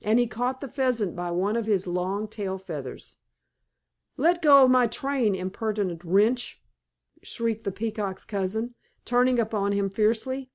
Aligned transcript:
And 0.00 0.18
he 0.18 0.26
caught 0.26 0.62
the 0.62 0.66
Pheasant 0.66 1.14
by 1.14 1.30
one 1.30 1.54
of 1.54 1.66
his 1.66 1.86
long 1.86 2.26
tail 2.26 2.56
feathers. 2.56 3.18
"Let 4.16 4.40
go 4.40 4.66
my 4.66 4.86
train, 4.86 5.34
impertinent 5.34 6.02
wretch!" 6.04 6.62
shrieked 7.22 7.64
the 7.64 7.72
Peacock's 7.72 8.24
cousin, 8.24 8.74
turning 9.04 9.38
upon 9.38 9.72
him 9.72 9.90
fiercely. 9.90 10.48